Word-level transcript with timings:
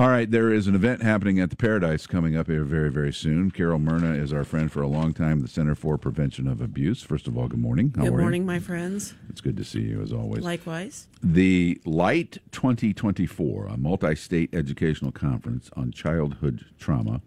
All 0.00 0.08
right, 0.08 0.30
there 0.30 0.50
is 0.50 0.66
an 0.66 0.74
event 0.74 1.02
happening 1.02 1.40
at 1.40 1.50
the 1.50 1.56
Par-A-Dice 1.56 2.06
coming 2.06 2.34
up 2.34 2.46
here 2.46 2.64
very, 2.64 2.90
very 2.90 3.12
soon. 3.12 3.50
Carol 3.50 3.78
Merna 3.78 4.18
is 4.18 4.32
our 4.32 4.44
friend 4.44 4.72
for 4.72 4.80
a 4.80 4.86
long 4.86 5.12
time, 5.12 5.42
the 5.42 5.46
Center 5.46 5.74
for 5.74 5.98
Prevention 5.98 6.48
of 6.48 6.62
Abuse. 6.62 7.02
First 7.02 7.26
of 7.26 7.36
all, 7.36 7.48
good 7.48 7.60
morning. 7.60 7.92
How 7.94 8.04
good 8.04 8.14
morning, 8.14 8.40
you? 8.40 8.46
my 8.46 8.60
friends. 8.60 9.12
It's 9.28 9.42
good 9.42 9.58
to 9.58 9.62
see 9.62 9.82
you 9.82 10.00
as 10.00 10.10
always. 10.10 10.42
Likewise. 10.42 11.06
The 11.22 11.78
Light 11.84 12.38
2024, 12.50 13.66
a 13.66 13.76
multi 13.76 14.14
state 14.14 14.54
educational 14.54 15.12
conference 15.12 15.68
on 15.76 15.92
childhood 15.92 16.64
trauma 16.78 17.20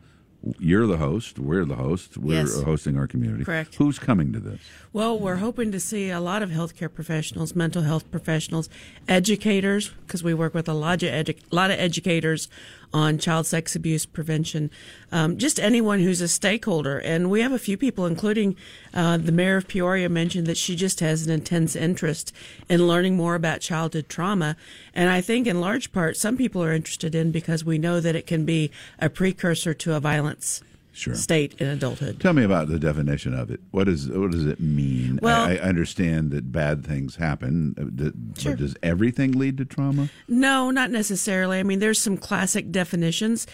you're 0.60 0.88
the 0.88 0.98
host. 0.98 1.40
We're 1.40 1.66
the 1.66 1.76
host. 1.76 2.18
We're 2.18 2.42
yes. 2.42 2.62
hosting 2.62 2.98
our 2.98 3.08
community. 3.08 3.46
Correct. 3.46 3.76
Who's 3.76 3.98
coming 3.98 4.34
to 4.34 4.40
this? 4.40 4.60
Well, 4.92 5.18
we're 5.18 5.38
hoping 5.38 5.72
to 5.72 5.80
see 5.80 6.10
a 6.10 6.20
lot 6.20 6.44
of 6.44 6.50
healthcare 6.50 6.94
professionals, 6.94 7.56
mental 7.56 7.84
health 7.84 8.10
professionals, 8.12 8.70
educators, 9.08 9.90
because 10.06 10.24
we 10.24 10.34
work 10.34 10.54
with 10.54 10.68
a 10.68 10.74
lot 10.74 11.02
of, 11.02 11.10
edu- 11.10 11.40
lot 11.52 11.72
of 11.72 11.80
educators 11.80 12.50
on 12.94 13.18
child 13.18 13.48
sex 13.48 13.76
abuse 13.76 14.06
prevention. 14.06 14.70
Um, 15.12 15.38
just 15.38 15.60
anyone 15.60 16.00
who's 16.00 16.22
a 16.22 16.28
stakeholder. 16.28 17.00
And 17.00 17.30
we 17.30 17.42
have 17.42 17.52
a 17.52 17.60
few 17.60 17.78
people, 17.78 18.06
including 18.06 18.56
uh, 18.94 19.18
the 19.18 19.32
mayor 19.32 19.58
of 19.58 19.68
Peoria, 19.68 20.10
mentioned 20.10 20.48
that 20.48 20.58
she 20.58 20.76
just 20.76 21.00
has 21.00 21.26
an 21.26 21.32
intense 21.32 21.76
interest 21.76 22.34
in 22.70 22.88
learning 22.88 23.18
more 23.18 23.36
about 23.36 23.62
childhood 23.62 24.10
trauma. 24.10 24.56
And 24.94 25.10
I 25.10 25.22
think, 25.22 25.48
in 25.48 25.60
large 25.60 25.92
part, 25.92 26.18
some 26.18 26.38
people 26.38 26.64
are 26.64 26.74
interested 26.74 27.16
in 27.16 27.32
because 27.32 27.66
we 27.66 27.78
know 27.78 28.00
that 28.00 28.16
it 28.16 28.28
can 28.28 28.46
be 28.46 28.72
a 29.00 29.10
precursor 29.10 29.74
to 29.74 29.96
a 29.96 30.00
violence 30.00 30.62
sure. 30.94 31.16
state 31.16 31.60
in 31.60 31.68
adulthood. 31.68 32.20
Tell 32.20 32.34
me 32.34 32.44
about 32.44 32.70
the 32.70 32.80
definition 32.80 33.34
of 33.34 33.52
it. 33.52 33.60
What 33.72 33.88
is 33.88 34.08
what 34.10 34.32
does 34.32 34.46
it 34.46 34.60
mean? 34.60 35.20
Well, 35.22 35.44
I, 35.44 35.56
I 35.56 35.58
understand 35.58 36.32
that 36.32 36.52
bad 36.52 36.86
things 36.86 37.16
happen, 37.16 37.76
uh, 37.78 38.40
sure. 38.40 38.54
but 38.54 38.60
does 38.60 38.76
everything 38.82 39.34
lead 39.34 39.58
to 39.58 39.66
trauma? 39.66 40.10
No, 40.28 40.72
not 40.72 40.92
necessarily. 40.92 41.60
I 41.60 41.64
mean, 41.64 41.80
there's 41.80 42.00
some 42.00 42.18
classic 42.18 42.72
definitions. 42.72 43.46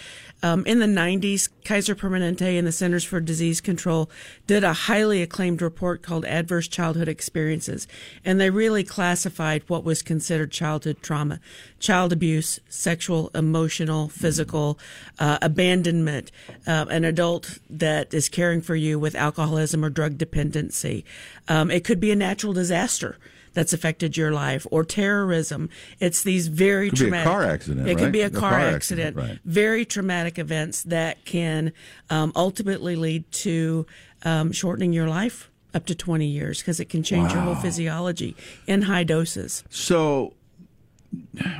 Um, 0.41 0.65
in 0.65 0.79
the 0.79 0.85
90s, 0.85 1.49
Kaiser 1.65 1.95
Permanente 1.95 2.57
and 2.57 2.65
the 2.65 2.71
Centers 2.71 3.03
for 3.03 3.19
Disease 3.19 3.59
Control 3.59 4.09
did 4.47 4.63
a 4.63 4.71
highly 4.71 5.21
acclaimed 5.21 5.61
report 5.61 6.01
called 6.01 6.23
Adverse 6.25 6.69
Childhood 6.69 7.09
Experiences, 7.09 7.87
and 8.23 8.39
they 8.39 8.49
really 8.49 8.83
classified 8.85 9.63
what 9.67 9.83
was 9.83 10.01
considered 10.01 10.51
childhood 10.51 11.01
trauma 11.01 11.39
child 11.79 12.11
abuse, 12.11 12.59
sexual, 12.69 13.31
emotional, 13.33 14.09
physical, 14.09 14.77
uh, 15.17 15.37
abandonment, 15.41 16.31
uh, 16.67 16.85
an 16.89 17.05
adult 17.05 17.28
that 17.69 18.13
is 18.13 18.29
caring 18.29 18.61
for 18.61 18.75
you 18.75 18.99
with 18.99 19.15
alcoholism 19.15 19.83
or 19.83 19.89
drug 19.89 20.17
dependency. 20.17 21.05
Um, 21.47 21.71
it 21.71 21.83
could 21.83 21.99
be 21.99 22.11
a 22.11 22.15
natural 22.15 22.53
disaster 22.53 23.17
that's 23.53 23.73
affected 23.73 24.15
your 24.17 24.31
life 24.31 24.65
or 24.71 24.83
terrorism. 24.83 25.69
It's 25.99 26.23
these 26.23 26.47
very 26.47 26.89
could 26.89 26.99
traumatic. 26.99 27.27
car 27.31 27.43
accident. 27.43 27.87
It 27.87 27.95
right? 27.95 27.97
could 27.97 28.11
be 28.11 28.21
a 28.21 28.29
car, 28.29 28.51
car 28.51 28.59
accident. 28.59 29.17
accident 29.17 29.17
right. 29.17 29.39
Very 29.45 29.85
traumatic 29.85 30.37
events 30.39 30.83
that 30.83 31.23
can 31.25 31.73
um, 32.09 32.31
ultimately 32.35 32.95
lead 32.95 33.29
to 33.31 33.85
um, 34.23 34.51
shortening 34.51 34.93
your 34.93 35.07
life 35.07 35.49
up 35.73 35.85
to 35.85 35.95
20 35.95 36.25
years 36.25 36.59
because 36.59 36.79
it 36.79 36.89
can 36.89 37.03
change 37.03 37.29
wow. 37.29 37.35
your 37.35 37.41
whole 37.43 37.55
physiology 37.55 38.35
in 38.67 38.83
high 38.83 39.03
doses. 39.03 39.63
So 39.69 40.33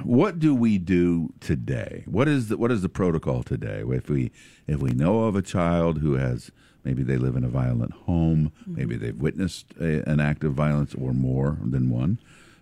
what 0.04 0.40
do 0.40 0.54
we 0.54 0.78
do 0.78 1.34
today? 1.40 2.04
What 2.06 2.28
is 2.28 2.50
the 2.50 2.58
what 2.58 2.72
is 2.72 2.82
the 2.82 2.90
protocol 2.90 3.44
today? 3.44 3.84
If 3.86 4.10
we 4.10 4.32
if 4.68 4.80
we 4.80 4.92
know 4.92 5.24
of 5.24 5.36
a 5.36 5.42
child 5.42 6.00
who 6.00 6.14
has 6.14 6.52
maybe 6.84 7.04
they 7.04 7.18
live 7.18 7.36
in 7.36 7.44
a 7.44 7.50
violent 7.50 7.94
home, 7.94 8.52
mm-hmm. 8.62 8.76
maybe 8.76 8.96
they've 8.96 9.16
witnessed 9.16 9.74
a, 9.80 10.08
an 10.10 10.20
act 10.20 10.44
of 10.44 10.54
violence 10.54 10.94
or 10.96 11.14
more 11.14 11.58
than 11.64 11.90
one, 11.90 12.20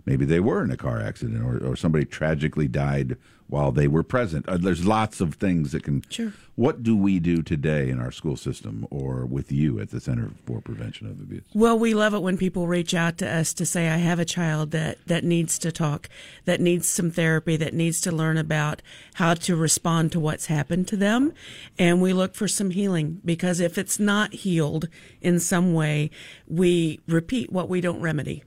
maybe 0.08 0.26
they 0.26 0.40
were 0.40 0.64
in 0.64 0.72
a 0.72 0.78
car 0.78 1.00
accident 1.00 1.44
or, 1.44 1.72
or 1.72 1.76
somebody 1.76 2.06
tragically 2.06 2.68
died 2.68 3.18
while 3.48 3.72
they 3.72 3.88
were 3.88 4.04
present. 4.04 4.48
Uh, 4.48 4.58
there's 4.58 4.86
lots 4.86 5.22
of 5.22 5.36
things 5.36 5.72
that 5.72 5.84
can. 5.84 6.04
Sure. 6.10 6.34
What 6.56 6.82
do 6.82 6.98
we 6.98 7.20
do 7.20 7.44
today 7.44 7.90
in 7.90 8.00
our 8.00 8.12
school 8.12 8.36
system 8.36 8.88
or 8.90 9.26
with 9.26 9.52
you 9.52 9.80
at 9.80 9.92
the 9.92 10.02
Center 10.02 10.32
for 10.46 10.60
Prevention 10.60 11.08
of 11.08 11.20
Abuse? 11.20 11.44
Well, 11.54 11.78
we 11.78 11.94
love 11.94 12.14
it 12.14 12.22
when 12.22 12.38
people 12.38 12.68
reach 12.68 12.94
out 12.94 13.20
to 13.20 13.30
us 13.30 13.54
to 13.54 13.66
say, 13.66 13.90
I 13.90 13.98
have 13.98 14.20
a 14.20 14.26
child 14.26 14.72
that, 14.72 14.98
that 15.06 15.24
needs 15.24 15.60
to 15.60 15.72
talk, 15.72 16.10
that 16.46 16.60
needs 16.60 16.90
some 16.90 17.12
therapy, 17.12 17.58
that 17.58 17.76
needs 17.76 18.02
to 18.02 18.12
learn 18.12 18.38
about 18.38 18.82
how 19.16 19.36
to 19.36 19.56
respond 19.56 20.12
to 20.14 20.20
what's 20.20 20.48
happened 20.48 20.88
to 20.88 20.98
them. 20.98 21.32
And 21.78 22.02
we 22.02 22.12
look 22.12 22.34
for 22.34 22.48
some 22.48 22.72
healing 22.72 23.22
because 23.24 23.60
if 23.60 23.78
it's 23.78 24.00
not 24.00 24.34
healed 24.34 24.88
in 25.22 25.40
some 25.40 25.74
way, 25.74 26.10
we 26.48 27.02
repeat 27.08 27.52
what 27.52 27.70
we 27.70 27.82
don't 27.82 28.02
remedy. 28.02 28.44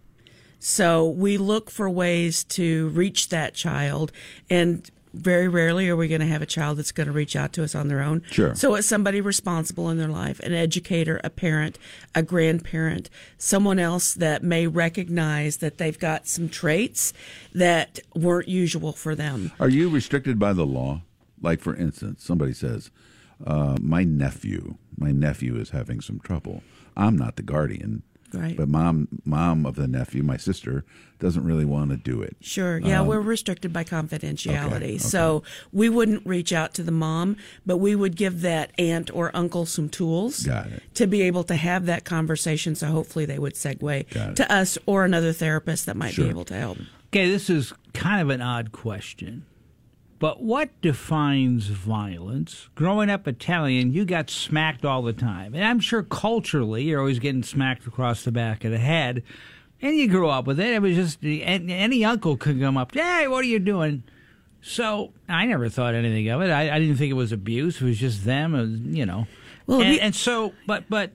So 0.61 1.09
we 1.09 1.39
look 1.39 1.71
for 1.71 1.91
ways 1.91 2.45
to 2.45 2.89
reach 2.91 3.31
that 3.31 3.55
child 3.55 4.13
and 4.49 4.89
very 5.13 5.49
rarely 5.49 5.89
are 5.89 5.97
we 5.97 6.09
going 6.09 6.21
to 6.21 6.27
have 6.27 6.43
a 6.43 6.47
child 6.47 6.79
that's 6.79 6.93
going 6.93 7.07
to 7.07 7.13
reach 7.13 7.35
out 7.35 7.53
to 7.55 7.65
us 7.65 7.75
on 7.75 7.89
their 7.89 8.01
own. 8.01 8.23
Sure. 8.31 8.55
So 8.55 8.75
it's 8.75 8.87
somebody 8.87 9.21
responsible 9.21 9.89
in 9.91 9.99
their 9.99 10.09
life, 10.09 10.39
an 10.41 10.53
educator, 10.53 11.21
a 11.25 11.31
parent, 11.31 11.79
a 12.15 12.23
grandparent, 12.23 13.11
someone 13.37 13.79
else 13.79 14.15
that 14.15 14.43
may 14.43 14.67
recognize 14.67 15.57
that 15.57 15.79
they've 15.79 15.99
got 15.99 16.29
some 16.29 16.49
traits 16.49 17.13
that 17.55 17.99
weren't 18.15 18.49
usual 18.49 18.93
for 18.93 19.15
them. 19.15 19.51
Are 19.59 19.69
you 19.69 19.89
restricted 19.89 20.39
by 20.39 20.53
the 20.53 20.67
law? 20.67 21.03
Like, 21.43 21.61
for 21.61 21.75
instance, 21.75 22.23
somebody 22.25 22.53
says, 22.53 22.91
uh, 23.45 23.79
my 23.81 24.05
nephew, 24.05 24.77
my 24.97 25.11
nephew 25.11 25.57
is 25.57 25.71
having 25.71 26.01
some 26.01 26.21
trouble. 26.21 26.63
I'm 26.97 27.17
not 27.17 27.37
the 27.37 27.43
guardian. 27.43 28.03
Right. 28.33 28.57
But 28.57 28.69
mom, 28.69 29.09
mom 29.25 29.67
of 29.67 29.75
the 29.75 29.89
nephew, 29.89 30.23
my 30.23 30.37
sister, 30.37 30.85
doesn't 31.19 31.45
really 31.45 31.65
want 31.65 31.91
to 31.91 31.97
do 31.97 32.23
it. 32.23 32.37
Sure. 32.41 32.79
Yeah, 32.79 33.01
um, 33.01 33.07
we're 33.07 33.21
restricted 33.21 33.73
by 33.73 33.85
confidentiality. 33.85 34.67
Okay, 34.67 34.77
okay. 34.77 34.99
So 34.99 35.43
we 35.73 35.89
wouldn't 35.89 36.27
reach 36.27 36.53
out 36.53 36.75
to 36.75 36.83
the 36.83 36.93
mom, 36.93 37.37
but 37.67 37.79
we 37.79 37.95
would 37.95 38.17
give 38.17 38.41
that 38.43 38.71
aunt 38.79 39.15
or 39.15 39.31
uncle 39.35 39.67
some 39.67 39.89
tools 39.89 40.49
to 40.95 41.07
be 41.07 41.23
able 41.23 41.45
to 41.45 41.57
have 41.57 41.87
that 41.87 42.05
conversation. 42.05 42.75
So 42.75 42.87
hopefully 42.87 43.25
they 43.27 43.39
would 43.39 43.55
segue 43.55 44.35
to 44.35 44.53
us 44.53 44.79
or 44.87 45.05
another 45.05 45.33
therapist 45.33 45.87
that 45.87 45.97
might 45.97 46.15
sure. 46.15 46.25
be 46.25 46.31
able 46.31 46.45
to 46.47 46.55
help. 46.55 46.79
Okay, 47.09 47.29
this 47.29 47.51
is 47.51 47.73
kind 47.93 48.23
of 48.23 48.31
an 48.31 48.41
odd 48.41 48.71
question. 48.73 49.45
But 50.21 50.43
what 50.43 50.69
defines 50.83 51.69
violence? 51.69 52.69
Growing 52.75 53.09
up 53.09 53.27
Italian, 53.27 53.93
you 53.93 54.05
got 54.05 54.29
smacked 54.29 54.85
all 54.85 55.01
the 55.01 55.15
time. 55.15 55.55
And 55.55 55.65
I'm 55.65 55.81
sure 55.81 56.03
culturally, 56.03 56.85
you're 56.85 57.01
always 57.01 57.19
getting 57.19 57.43
smacked 57.43 57.87
across 57.87 58.23
the 58.23 58.31
back 58.31 58.63
of 58.63 58.71
the 58.71 58.79
head. 58.79 59.23
And 59.81 59.97
you 59.97 60.09
grew 60.09 60.29
up 60.29 60.47
with 60.47 60.61
it. 60.61 60.75
It 60.75 60.83
was 60.83 60.95
just 60.95 61.25
any 61.25 62.05
uncle 62.05 62.37
could 62.37 62.61
come 62.61 62.77
up, 62.77 62.95
hey, 62.95 63.29
what 63.29 63.39
are 63.39 63.49
you 63.49 63.59
doing? 63.59 64.05
So 64.61 65.15
I 65.27 65.47
never 65.47 65.71
thought 65.71 65.95
anything 65.95 66.29
of 66.29 66.43
it. 66.43 66.51
I, 66.51 66.77
I 66.77 66.79
didn't 66.79 66.97
think 66.97 67.11
it 67.11 67.15
was 67.15 67.33
abuse. 67.33 67.81
It 67.81 67.85
was 67.87 67.99
just 67.99 68.27
them, 68.27 68.53
was, 68.53 68.69
you 68.71 69.07
know. 69.07 69.27
Well, 69.67 69.81
and, 69.81 69.99
and 70.01 70.15
so, 70.15 70.53
but 70.67 70.85
but 70.91 71.13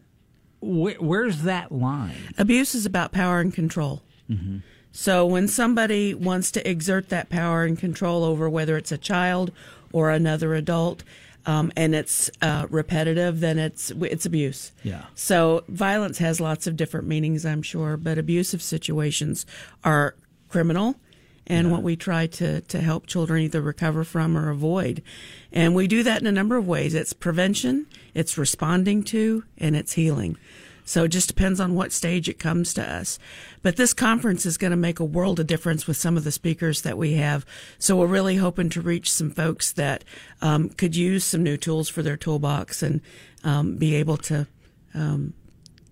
wh- 0.62 1.00
where's 1.00 1.44
that 1.44 1.72
line? 1.72 2.34
Abuse 2.40 2.74
is 2.74 2.88
about 2.88 3.12
power 3.12 3.40
and 3.40 3.54
control. 3.54 4.02
Mm-hmm. 4.32 4.58
So 4.98 5.26
when 5.26 5.50
somebody 5.50 6.14
wants 6.14 6.52
to 6.52 6.68
exert 6.68 7.10
that 7.10 7.28
power 7.28 7.66
and 7.66 7.78
control 7.78 8.24
over 8.24 8.50
whether 8.50 8.78
it's 8.78 8.94
a 8.94 8.98
child 8.98 9.52
or 9.92 10.10
another 10.10 10.56
adult, 10.56 11.04
um, 11.46 11.74
and 11.76 11.94
it's 11.94 12.32
uh, 12.42 12.68
repetitive, 12.70 13.42
then 13.42 13.60
it's 13.60 13.92
it's 13.92 14.26
abuse. 14.26 14.72
Yeah. 14.84 15.04
So 15.14 15.66
violence 15.68 16.20
has 16.20 16.40
lots 16.40 16.66
of 16.66 16.78
different 16.78 17.08
meanings, 17.08 17.46
I'm 17.46 17.62
sure, 17.62 17.98
but 17.98 18.18
abusive 18.18 18.62
situations 18.62 19.46
are 19.84 20.16
criminal, 20.48 20.96
and 21.46 21.68
yeah. 21.68 21.74
what 21.74 21.84
we 21.84 21.98
try 21.98 22.26
to 22.28 22.62
to 22.62 22.80
help 22.80 23.06
children 23.06 23.42
either 23.42 23.62
recover 23.62 24.06
from 24.06 24.38
or 24.38 24.50
avoid, 24.50 25.04
and 25.52 25.76
we 25.76 25.88
do 25.88 26.04
that 26.04 26.22
in 26.22 26.26
a 26.26 26.32
number 26.32 26.56
of 26.56 26.66
ways. 26.70 26.94
It's 26.94 27.12
prevention, 27.12 27.86
it's 28.14 28.38
responding 28.38 29.04
to, 29.04 29.44
and 29.58 29.76
it's 29.76 29.94
healing. 29.94 30.38
So 30.86 31.04
it 31.04 31.10
just 31.10 31.28
depends 31.28 31.60
on 31.60 31.76
what 31.76 31.92
stage 31.92 32.30
it 32.30 32.40
comes 32.40 32.74
to 32.76 32.90
us. 32.90 33.20
But 33.62 33.76
this 33.76 33.94
conference 33.94 34.46
is 34.46 34.58
going 34.58 34.72
to 34.72 34.78
make 34.78 35.00
a 35.00 35.06
world 35.06 35.40
of 35.40 35.48
difference 35.48 35.88
with 35.88 35.98
some 35.98 36.16
of 36.16 36.24
the 36.24 36.32
speakers 36.32 36.84
that 36.84 36.98
we 36.98 37.14
have. 37.14 37.46
So 37.80 37.98
we're 37.98 38.06
really 38.06 38.38
hoping 38.38 38.70
to 38.70 38.82
reach 38.82 39.12
some 39.12 39.32
folks 39.32 39.72
that 39.74 40.04
um, 40.42 40.70
could 40.70 40.96
use 40.96 41.26
some 41.26 41.44
new 41.44 41.58
tools 41.58 41.90
for 41.90 42.04
their 42.04 42.16
toolbox 42.16 42.84
and 42.84 43.02
um, 43.44 43.76
be 43.76 43.96
able 43.96 44.18
to 44.18 44.48
um, 44.94 45.34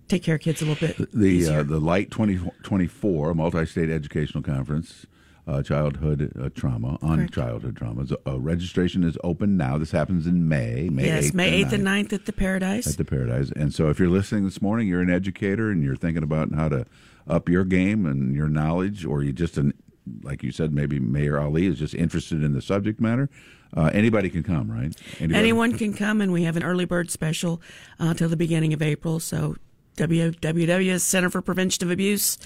take 0.08 0.22
care 0.22 0.36
of 0.36 0.40
kids 0.40 0.62
a 0.62 0.64
little 0.64 0.88
bit. 0.88 1.10
The 1.12 1.48
uh, 1.48 1.62
the 1.64 1.80
Light 1.80 2.10
2024 2.10 3.34
multi-state 3.34 3.90
educational 3.90 4.42
conference 4.42 5.06
uh, 5.46 5.62
childhood 5.62 6.32
uh, 6.40 6.48
trauma 6.54 6.98
on 7.02 7.18
Correct. 7.18 7.34
childhood 7.34 7.76
trauma. 7.76 8.06
So, 8.06 8.16
uh, 8.26 8.40
registration 8.40 9.04
is 9.04 9.18
open 9.22 9.56
now. 9.56 9.78
This 9.78 9.90
happens 9.90 10.26
in 10.26 10.48
May. 10.48 10.88
May 10.90 11.06
yes, 11.06 11.30
8th 11.30 11.34
May 11.34 11.62
and 11.62 11.70
8th 11.70 11.74
and 11.74 11.86
9th 11.86 12.12
at 12.12 12.26
the 12.26 12.32
Par-A-Dice. 12.32 12.86
At 12.86 12.96
the 12.96 13.04
Par-A-Dice. 13.04 13.50
And 13.50 13.74
so 13.74 13.90
if 13.90 13.98
you're 13.98 14.08
listening 14.08 14.44
this 14.44 14.62
morning, 14.62 14.88
you're 14.88 15.02
an 15.02 15.10
educator 15.10 15.70
and 15.70 15.82
you're 15.82 15.96
thinking 15.96 16.22
about 16.22 16.54
how 16.54 16.68
to 16.68 16.86
up 17.28 17.48
your 17.48 17.64
game 17.64 18.06
and 18.06 18.34
your 18.34 18.48
knowledge, 18.48 19.04
or 19.04 19.22
you 19.22 19.32
just 19.32 19.56
an 19.56 19.74
like 20.22 20.42
you 20.42 20.52
said, 20.52 20.72
maybe 20.72 21.00
Mayor 21.00 21.40
Ali 21.40 21.66
is 21.66 21.78
just 21.78 21.94
interested 21.94 22.42
in 22.42 22.52
the 22.52 22.60
subject 22.60 23.00
matter. 23.00 23.30
Uh, 23.74 23.90
anybody 23.92 24.28
can 24.28 24.42
come, 24.42 24.70
right? 24.70 24.94
Anybody? 25.18 25.38
Anyone 25.38 25.76
can 25.76 25.94
come, 25.94 26.20
and 26.20 26.30
we 26.30 26.44
have 26.44 26.56
an 26.56 26.62
early 26.62 26.84
bird 26.84 27.10
special 27.10 27.60
uh, 27.98 28.14
till 28.14 28.28
the 28.28 28.36
beginning 28.36 28.72
of 28.72 28.82
April. 28.82 29.18
So 29.18 29.56
www. 29.96 32.38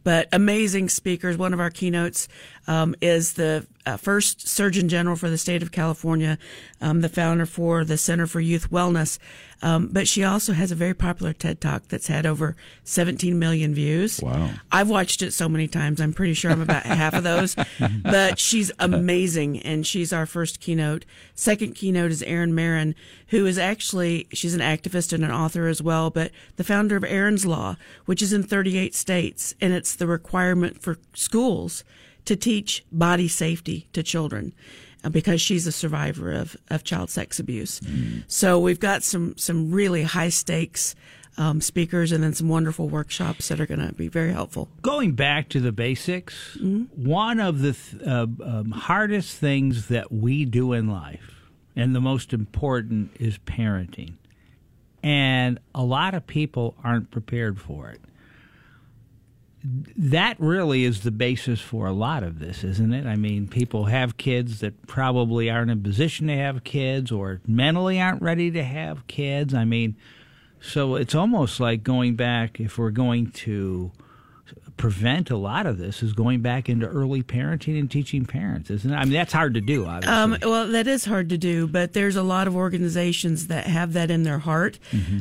But 0.03 0.29
amazing 0.33 0.89
speakers. 0.89 1.37
One 1.37 1.53
of 1.53 1.61
our 1.61 1.71
keynotes 1.71 2.29
um, 2.67 2.95
is 3.01 3.35
the 3.35 3.67
uh, 3.87 3.97
first 3.97 4.47
Surgeon 4.47 4.88
General 4.88 5.17
for 5.17 5.31
the 5.31 5.38
state 5.38 5.62
of 5.62 5.73
California, 5.73 6.38
um, 6.81 7.00
the 7.00 7.09
founder 7.09 7.47
for 7.47 7.85
the 7.85 7.97
Center 7.97 8.27
for 8.27 8.41
Youth 8.41 8.71
Wellness. 8.71 9.19
Um, 9.62 9.88
but 9.93 10.09
she 10.09 10.25
also 10.25 10.53
has 10.55 10.73
a 10.73 10.75
very 10.75 10.94
popular 10.94 11.32
TED 11.32 11.61
Talk 11.61 11.88
that's 11.88 12.06
had 12.06 12.25
over 12.25 12.56
17 12.85 13.38
million 13.38 13.75
views. 13.75 14.21
Wow. 14.23 14.50
I've 14.73 14.88
watched 14.88 15.21
it 15.23 15.32
so 15.32 15.49
many 15.49 15.69
times. 15.69 16.00
I'm 16.00 16.15
pretty 16.15 16.32
sure 16.35 16.50
I'm 16.50 16.62
about 16.62 16.85
half 16.85 17.15
of 17.15 17.25
those. 17.25 17.56
But 18.03 18.38
she's 18.38 18.73
amazing, 18.79 19.61
and 19.61 19.87
she's 19.87 20.12
our 20.12 20.26
first 20.26 20.61
keynote. 20.61 21.05
Second 21.35 21.75
keynote 21.75 22.11
is 22.11 22.23
Erin 22.23 22.53
Merryn, 22.53 22.94
who 23.29 23.47
is 23.47 23.59
actually 23.59 24.26
she's 24.33 24.55
an 24.55 24.61
activist 24.61 25.12
and 25.12 25.25
an 25.25 25.31
author 25.31 25.67
as 25.67 25.83
well, 25.83 26.11
but 26.11 26.31
the 26.56 26.65
founder 26.65 26.97
of 26.97 27.05
Erin's 27.05 27.47
Law, 27.47 27.76
which 28.06 28.23
is 28.23 28.33
in 28.33 28.43
38 28.43 28.94
states, 28.94 29.55
and 29.61 29.73
it's 29.73 29.94
the 29.94 30.06
requirement 30.06 30.81
for 30.81 30.99
schools 31.15 31.85
to 32.25 32.37
teach 32.37 32.84
body 32.93 33.28
safety 33.28 33.88
to 33.93 34.02
children 34.02 34.52
uh, 35.05 35.08
because 35.08 35.40
she's 35.40 35.67
a 35.67 35.72
survivor 35.72 36.32
of, 36.32 36.56
of 36.69 36.84
child 36.84 37.11
sex 37.11 37.38
abuse. 37.38 37.81
So 38.28 38.58
we've 38.58 38.81
got 38.81 39.02
some 39.02 39.37
some 39.37 39.70
really 39.70 40.02
high 40.02 40.28
stakes 40.28 40.94
um, 41.38 41.61
speakers 41.61 42.12
and 42.12 42.22
then 42.22 42.34
some 42.34 42.49
wonderful 42.49 42.88
workshops 42.88 43.49
that 43.49 43.61
are 43.61 43.67
going 43.67 43.87
to 43.87 43.94
be 43.94 44.08
very 44.08 44.32
helpful. 44.32 44.69
Going 44.82 45.12
back 45.12 45.49
to 45.50 45.61
the 45.61 45.72
basics, 45.72 46.58
one 46.94 47.40
of 47.40 47.61
the 47.61 47.72
th- 47.72 48.02
uh, 48.02 48.26
um, 48.44 48.70
hardest 48.73 49.38
things 49.38 49.88
that 49.88 50.12
we 50.12 50.44
do 50.44 50.73
in 50.73 50.88
life, 50.88 51.40
and 51.75 51.94
the 51.94 52.00
most 52.00 52.32
important, 52.32 53.11
is 53.19 53.38
parenting. 53.38 54.14
And 55.02 55.58
a 55.75 55.82
lot 55.82 56.12
of 56.12 56.26
people 56.26 56.75
aren't 56.84 57.11
prepared 57.11 57.58
for 57.58 57.88
it. 57.88 58.00
That 59.62 60.37
really 60.39 60.85
is 60.85 61.01
the 61.01 61.11
basis 61.11 61.61
for 61.61 61.87
a 61.87 61.93
lot 61.93 62.23
of 62.23 62.39
this, 62.39 62.65
isn't 62.65 62.95
it? 62.95 63.07
I 63.07 63.17
mean, 63.17 63.47
people 63.47 63.85
have 63.87 64.17
kids 64.17 64.61
that 64.61 64.87
probably 64.87 65.51
aren't 65.51 65.71
in 65.71 65.83
position 65.83 66.29
to 66.29 66.37
have 66.37 66.65
kids 66.65 67.12
or 67.12 67.43
mentally 67.47 68.01
aren't 68.01 68.23
ready 68.23 68.51
to 68.53 68.65
have 68.65 69.07
kids. 69.07 69.53
I 69.53 69.65
mean, 69.65 69.97
so 70.61 70.95
it's 70.95 71.15
almost 71.15 71.61
like 71.61 71.83
going 71.83 72.17
back, 72.17 72.59
if 72.59 72.79
we're 72.79 72.91
going 72.91 73.31
to 73.33 73.93
prevent 74.81 75.31
a 75.31 75.37
lot 75.37 75.67
of 75.67 75.77
this, 75.77 76.03
is 76.03 76.15
going 76.15 76.41
back 76.41 76.71
into 76.71 76.87
early 76.87 77.23
parenting 77.23 77.79
and 77.79 77.91
teaching 77.91 78.25
parents, 78.25 78.71
isn't 78.71 78.91
it? 78.91 78.97
I 78.97 79.05
mean, 79.05 79.12
that's 79.12 79.32
hard 79.32 79.53
to 79.53 79.61
do, 79.61 79.85
obviously. 79.85 80.17
Um, 80.17 80.38
well, 80.41 80.69
that 80.69 80.87
is 80.87 81.05
hard 81.05 81.29
to 81.29 81.37
do, 81.37 81.69
but 81.69 81.93
there's 81.93 82.17
a 82.17 82.23
lot 82.23 82.47
of 82.47 82.56
organizations 82.56 83.49
that 83.49 83.67
have 83.67 83.93
that 83.93 84.11
in 84.11 84.23
their 84.23 84.38
heart. 84.38 84.79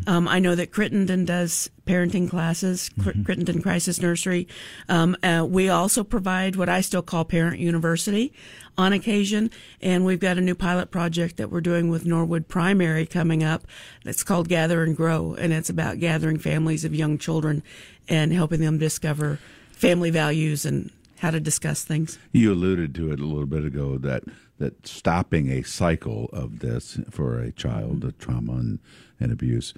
Um, 0.07 0.29
I 0.29 0.39
know 0.39 0.55
that 0.55 0.71
Crittenton 0.71 1.25
does 1.25 1.69
parenting 1.85 2.29
classes, 2.29 2.89
Cr- 3.01 3.11
Crittenton 3.11 3.61
Crisis 3.61 3.99
Nursery. 3.99 4.47
Um, 4.87 5.17
uh, 5.23 5.45
we 5.47 5.67
also 5.67 6.05
provide 6.05 6.55
what 6.55 6.69
I 6.69 6.79
still 6.79 7.01
call 7.01 7.25
Parent 7.25 7.59
University 7.59 8.31
on 8.77 8.93
occasion, 8.93 9.51
and 9.81 10.05
we've 10.05 10.21
got 10.21 10.37
a 10.37 10.41
new 10.41 10.55
pilot 10.55 10.89
project 10.89 11.35
that 11.35 11.51
we're 11.51 11.59
doing 11.59 11.89
with 11.89 12.05
Norwood 12.05 12.47
Primary 12.47 13.05
coming 13.05 13.43
up. 13.43 13.63
That's 14.05 14.23
called 14.23 14.47
Gather 14.47 14.83
and 14.83 14.95
Grow, 14.95 15.33
and 15.33 15.51
it's 15.51 15.69
about 15.69 15.99
gathering 15.99 16.39
families 16.39 16.85
of 16.85 16.95
young 16.95 17.17
children 17.17 17.61
and 18.09 18.33
helping 18.33 18.59
them 18.59 18.77
discover 18.77 19.39
family 19.71 20.09
values 20.09 20.65
and 20.65 20.91
how 21.19 21.31
to 21.31 21.39
discuss 21.39 21.83
things. 21.83 22.17
You 22.31 22.53
alluded 22.53 22.95
to 22.95 23.11
it 23.11 23.19
a 23.19 23.25
little 23.25 23.45
bit 23.45 23.65
ago 23.65 23.97
that 23.99 24.23
that 24.57 24.85
stopping 24.85 25.49
a 25.49 25.63
cycle 25.63 26.29
of 26.33 26.59
this 26.59 26.99
for 27.09 27.39
a 27.39 27.51
child, 27.51 28.03
a 28.03 28.11
trauma 28.11 28.53
and, 28.53 28.79
and 29.17 29.31
abuse, 29.31 29.73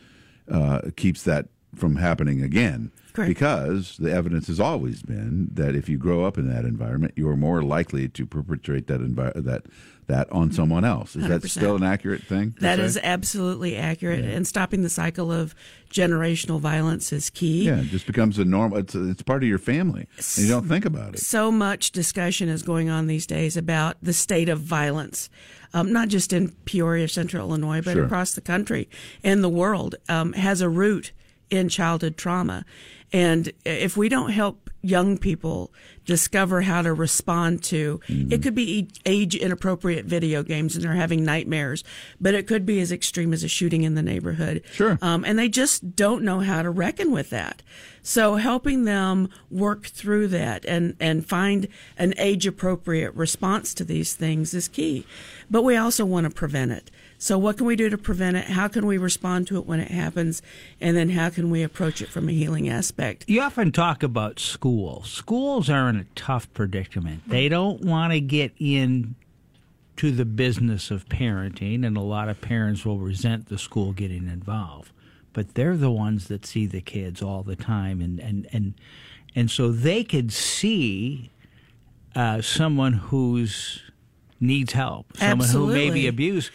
uh, 0.49 0.81
keeps 0.95 1.21
that 1.23 1.49
from 1.75 1.97
happening 1.97 2.41
again. 2.41 2.91
Correct. 3.13 3.29
Because 3.29 3.97
the 3.97 4.11
evidence 4.11 4.47
has 4.47 4.59
always 4.59 5.03
been 5.03 5.49
that 5.53 5.75
if 5.75 5.87
you 5.87 5.97
grow 5.97 6.25
up 6.25 6.37
in 6.37 6.51
that 6.51 6.65
environment, 6.65 7.13
you 7.15 7.29
are 7.29 7.37
more 7.37 7.61
likely 7.61 8.07
to 8.09 8.25
perpetrate 8.25 8.87
that 8.87 9.01
envi- 9.01 9.43
that 9.43 9.65
that 10.11 10.31
on 10.31 10.51
someone 10.51 10.85
else. 10.85 11.15
Is 11.15 11.27
that 11.27 11.41
100%. 11.41 11.49
still 11.49 11.75
an 11.75 11.83
accurate 11.83 12.23
thing? 12.23 12.53
That 12.59 12.77
say? 12.77 12.83
is 12.85 12.97
absolutely 13.01 13.75
accurate, 13.75 14.23
and 14.23 14.45
stopping 14.45 14.83
the 14.83 14.89
cycle 14.89 15.31
of 15.31 15.55
generational 15.89 16.59
violence 16.59 17.11
is 17.11 17.29
key. 17.29 17.65
Yeah, 17.65 17.79
it 17.79 17.85
just 17.87 18.05
becomes 18.05 18.37
a 18.37 18.45
normal. 18.45 18.77
It's 18.79 18.95
it's 18.95 19.21
part 19.23 19.43
of 19.43 19.49
your 19.49 19.57
family, 19.57 20.07
and 20.17 20.45
you 20.45 20.47
don't 20.47 20.67
think 20.67 20.85
about 20.85 21.15
it. 21.15 21.19
So 21.19 21.51
much 21.51 21.91
discussion 21.91 22.49
is 22.49 22.61
going 22.63 22.89
on 22.89 23.07
these 23.07 23.25
days 23.25 23.57
about 23.57 23.97
the 24.01 24.13
state 24.13 24.49
of 24.49 24.59
violence, 24.59 25.29
um, 25.73 25.91
not 25.91 26.07
just 26.09 26.33
in 26.33 26.49
Peoria, 26.65 27.07
Central 27.07 27.47
Illinois, 27.49 27.81
but 27.81 27.93
Sure. 27.93 28.05
across 28.05 28.33
the 28.33 28.41
country 28.41 28.89
and 29.23 29.43
the 29.43 29.49
world. 29.49 29.95
Um, 30.09 30.33
has 30.33 30.61
a 30.61 30.69
root 30.69 31.11
in 31.49 31.69
childhood 31.69 32.17
trauma, 32.17 32.65
and 33.11 33.51
if 33.65 33.97
we 33.97 34.07
don't 34.09 34.31
help 34.31 34.69
young 34.81 35.17
people 35.17 35.71
discover 36.05 36.61
how 36.61 36.81
to 36.81 36.93
respond 36.93 37.63
to 37.63 37.99
Mm-hmm. 38.07 38.31
it 38.33 38.41
could 38.41 38.55
be 38.55 38.89
age 39.05 39.35
inappropriate 39.35 40.05
video 40.05 40.41
games 40.43 40.75
and 40.75 40.83
they're 40.83 40.93
having 40.93 41.23
nightmares 41.23 41.83
but 42.19 42.33
it 42.33 42.47
could 42.47 42.65
be 42.65 42.79
as 42.79 42.91
extreme 42.91 43.31
as 43.33 43.43
a 43.43 43.47
shooting 43.47 43.83
in 43.83 43.95
the 43.95 44.01
neighborhood 44.01 44.63
Sure. 44.73 44.97
um, 45.01 45.23
and 45.25 45.37
they 45.37 45.49
just 45.49 45.95
don't 45.95 46.23
know 46.23 46.39
how 46.39 46.61
to 46.63 46.69
reckon 46.69 47.11
with 47.11 47.29
that. 47.29 47.61
So 48.03 48.35
helping 48.37 48.85
them 48.85 49.29
work 49.51 49.85
through 49.85 50.29
that 50.29 50.65
and, 50.65 50.95
and 50.99 51.23
find 51.23 51.67
an 51.97 52.15
age 52.17 52.47
appropriate 52.47 53.13
response 53.13 53.75
to 53.75 53.83
these 53.83 54.15
things 54.15 54.55
is 54.55 54.67
key. 54.67 55.05
But 55.51 55.61
we 55.63 55.75
also 55.77 56.03
want 56.03 56.25
to 56.25 56.31
prevent 56.31 56.71
it. 56.71 56.89
So 57.21 57.37
what 57.37 57.57
can 57.57 57.67
we 57.67 57.75
do 57.75 57.87
to 57.87 57.99
prevent 57.99 58.35
it? 58.35 58.45
How 58.45 58.67
can 58.67 58.87
we 58.87 58.97
respond 58.97 59.45
to 59.47 59.57
it 59.57 59.67
when 59.67 59.79
it 59.79 59.91
happens? 59.91 60.41
And 60.81 60.97
then 60.97 61.09
how 61.09 61.29
can 61.29 61.51
we 61.51 61.61
approach 61.61 62.01
it 62.01 62.09
from 62.09 62.27
a 62.27 62.31
healing 62.31 62.67
aspect? 62.67 63.25
You 63.27 63.41
often 63.41 63.71
talk 63.71 64.01
about 64.01 64.39
schools. 64.39 65.11
Schools 65.11 65.69
are 65.69 65.87
in 65.87 65.97
a 65.97 66.05
tough 66.15 66.51
predicament. 66.55 67.21
They 67.27 67.47
don't 67.47 67.81
want 67.81 68.11
to 68.13 68.19
get 68.19 68.53
in 68.57 69.13
to 69.97 70.09
the 70.09 70.25
business 70.25 70.89
of 70.89 71.05
parenting, 71.09 71.85
and 71.85 71.95
a 71.95 72.01
lot 72.01 72.27
of 72.27 72.41
parents 72.41 72.85
will 72.85 72.97
resent 72.97 73.49
the 73.49 73.59
school 73.59 73.93
getting 73.93 74.27
involved. 74.27 74.91
But 75.31 75.53
they're 75.53 75.77
the 75.77 75.91
ones 75.91 76.27
that 76.27 76.43
see 76.43 76.65
the 76.65 76.81
kids 76.81 77.21
all 77.21 77.43
the 77.43 77.55
time, 77.55 78.01
and 78.01 78.19
and 78.19 78.47
and 78.51 78.73
and 79.35 79.51
so 79.51 79.71
they 79.71 80.03
could 80.03 80.33
see 80.33 81.29
uh, 82.15 82.41
someone 82.41 82.93
who's 82.93 83.83
needs 84.39 84.73
help, 84.73 85.15
someone 85.17 85.47
who 85.47 85.67
may 85.67 85.91
be 85.91 86.07
abused. 86.07 86.49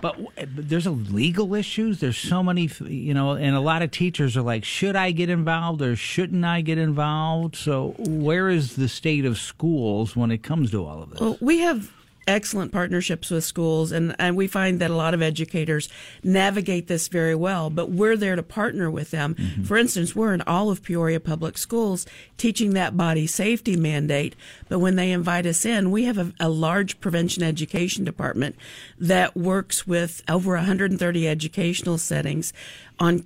But, 0.00 0.18
eh, 0.36 0.46
but 0.54 0.68
there's 0.68 0.86
a 0.86 0.90
legal 0.90 1.54
issues. 1.54 2.00
There's 2.00 2.16
so 2.16 2.42
many, 2.42 2.70
you 2.86 3.14
know, 3.14 3.32
and 3.32 3.54
a 3.54 3.60
lot 3.60 3.82
of 3.82 3.90
teachers 3.90 4.36
are 4.36 4.42
like, 4.42 4.64
should 4.64 4.96
I 4.96 5.10
get 5.10 5.28
involved 5.28 5.82
or 5.82 5.96
shouldn't 5.96 6.44
I 6.44 6.60
get 6.60 6.78
involved? 6.78 7.56
So 7.56 7.94
where 7.98 8.48
is 8.48 8.76
the 8.76 8.88
state 8.88 9.24
of 9.24 9.38
schools 9.38 10.16
when 10.16 10.30
it 10.30 10.42
comes 10.42 10.70
to 10.72 10.86
all 10.86 11.02
of 11.02 11.10
this? 11.10 11.20
Well, 11.20 11.38
we 11.40 11.58
have 11.58 11.90
excellent 12.26 12.72
partnerships 12.72 13.30
with 13.30 13.44
schools, 13.44 13.92
and, 13.92 14.14
and 14.18 14.36
we 14.36 14.46
find 14.46 14.80
that 14.80 14.90
a 14.90 14.96
lot 14.96 15.14
of 15.14 15.22
educators 15.22 15.88
navigate 16.22 16.86
this 16.86 17.08
very 17.08 17.34
well, 17.34 17.70
but 17.70 17.90
we're 17.90 18.16
there 18.16 18.36
to 18.36 18.42
partner 18.42 18.90
with 18.90 19.10
them. 19.10 19.34
Mm-hmm. 19.34 19.64
For 19.64 19.76
instance, 19.76 20.14
we're 20.14 20.34
in 20.34 20.42
all 20.42 20.70
of 20.70 20.82
Peoria 20.82 21.20
Public 21.20 21.58
Schools 21.58 22.06
teaching 22.36 22.74
that 22.74 22.96
body 22.96 23.26
safety 23.26 23.76
mandate, 23.76 24.36
but 24.68 24.78
when 24.78 24.96
they 24.96 25.10
invite 25.10 25.46
us 25.46 25.64
in, 25.64 25.90
we 25.90 26.04
have 26.04 26.18
a, 26.18 26.32
a 26.38 26.48
large 26.48 27.00
prevention 27.00 27.42
education 27.42 28.04
department 28.04 28.56
that 28.98 29.36
works 29.36 29.86
with 29.86 30.22
over 30.28 30.54
130 30.54 31.28
educational 31.28 31.98
settings 31.98 32.52
on 33.00 33.24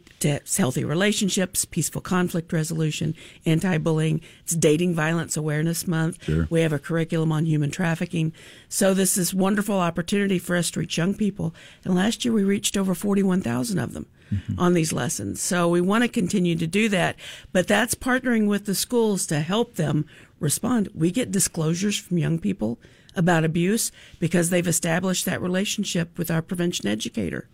healthy 0.56 0.84
relationships, 0.84 1.64
peaceful 1.64 2.00
conflict 2.00 2.52
resolution, 2.52 3.14
anti-bullying. 3.44 4.20
It's 4.44 4.54
Dating 4.54 4.94
Violence 4.94 5.36
Awareness 5.36 5.86
Month. 5.86 6.22
Sure. 6.24 6.46
We 6.48 6.60
have 6.60 6.72
a 6.72 6.78
curriculum 6.78 7.32
on 7.32 7.44
human 7.44 7.72
trafficking. 7.72 8.32
So 8.68 8.94
this 8.94 9.18
is 9.18 9.34
wonderful 9.34 9.78
opportunity 9.78 10.38
for 10.38 10.56
us 10.56 10.70
to 10.70 10.80
reach 10.80 10.96
young 10.96 11.14
people. 11.14 11.54
And 11.84 11.94
last 11.94 12.24
year 12.24 12.32
we 12.32 12.44
reached 12.44 12.76
over 12.76 12.94
41,000 12.94 13.78
of 13.78 13.92
them 13.92 14.06
Mm-hmm. 14.32 14.58
on 14.58 14.72
these 14.72 14.92
lessons. 14.92 15.40
So 15.42 15.68
we 15.68 15.80
want 15.80 16.02
to 16.02 16.08
continue 16.08 16.56
to 16.56 16.66
do 16.66 16.88
that, 16.88 17.16
but 17.52 17.68
that's 17.68 17.94
partnering 17.94 18.46
with 18.48 18.64
the 18.64 18.74
schools 18.74 19.26
to 19.26 19.40
help 19.40 19.74
them 19.74 20.06
respond. 20.40 20.88
We 20.94 21.10
get 21.10 21.30
disclosures 21.30 21.98
from 21.98 22.18
young 22.18 22.38
people 22.38 22.78
about 23.14 23.44
abuse 23.44 23.92
because 24.18 24.50
they've 24.50 24.66
established 24.66 25.24
that 25.26 25.42
relationship 25.42 26.16
with 26.18 26.30
our 26.30 26.42
prevention 26.42 26.88
educator. 26.88 27.48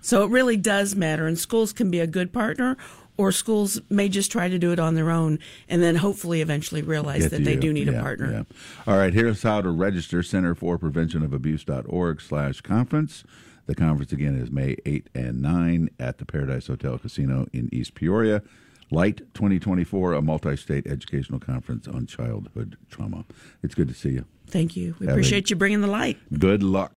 So 0.00 0.24
it 0.24 0.30
really 0.30 0.56
does 0.56 0.94
matter, 0.94 1.26
and 1.26 1.38
schools 1.38 1.72
can 1.72 1.90
be 1.90 2.00
a 2.00 2.06
good 2.06 2.32
partner, 2.32 2.76
or 3.16 3.32
schools 3.32 3.80
may 3.88 4.08
just 4.08 4.30
try 4.30 4.48
to 4.48 4.58
do 4.58 4.72
it 4.72 4.78
on 4.78 4.94
their 4.94 5.10
own, 5.10 5.38
and 5.68 5.82
then 5.82 5.96
hopefully 5.96 6.42
eventually 6.42 6.82
realize 6.82 7.22
Get 7.22 7.30
that 7.30 7.44
they 7.44 7.54
you. 7.54 7.60
do 7.60 7.72
need 7.72 7.86
Yeah, 7.88 7.98
a 7.98 8.02
partner. 8.02 8.30
yeah. 8.30 8.42
All 8.92 8.98
right, 8.98 9.14
here's 9.14 9.42
how 9.42 9.62
to 9.62 9.70
register 9.70 10.22
Center 10.22 10.54
for 10.54 10.76
Prevention 10.76 11.22
of 11.22 11.32
Abuse.org 11.32 12.20
slash 12.20 12.60
conference. 12.60 13.24
The 13.66 13.74
conference 13.74 14.12
again 14.12 14.36
is 14.36 14.50
May 14.50 14.76
8 14.86 15.08
and 15.14 15.42
9 15.42 15.90
at 15.98 16.18
the 16.18 16.24
Par-A-Dice 16.24 16.68
Hotel 16.68 16.98
Casino 16.98 17.46
in 17.52 17.68
East 17.72 17.94
Peoria. 17.94 18.42
Light 18.92 19.18
2024, 19.34 20.12
a 20.12 20.22
multi 20.22 20.56
state 20.56 20.86
educational 20.86 21.40
conference 21.40 21.88
on 21.88 22.06
childhood 22.06 22.76
trauma. 22.88 23.24
It's 23.64 23.74
good 23.74 23.88
to 23.88 23.94
see 23.94 24.10
you. 24.10 24.24
Thank 24.46 24.76
you. 24.76 24.94
We 25.00 25.06
Have 25.06 25.14
appreciate 25.14 25.50
you 25.50 25.56
bringing 25.56 25.80
the 25.80 25.88
light. 25.88 26.18
Good 26.38 26.62
luck. 26.62 26.92